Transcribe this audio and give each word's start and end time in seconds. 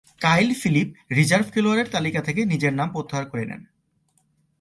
কাইল 0.21 0.49
Philip 0.53 0.89
reserve 1.11 1.47
খেলোয়াড়ের 1.53 1.87
তালিকা 1.91 2.21
থেকে 2.21 2.41
নিজের 2.45 2.73
নাম 2.73 2.89
প্রত্যাহার 2.89 3.25
করে 3.25 3.45
নেন। 3.45 3.61